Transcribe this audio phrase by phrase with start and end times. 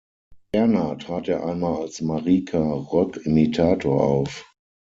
[0.51, 4.43] Ferner trat er einmal als Marika-Rökk-Imitator auf.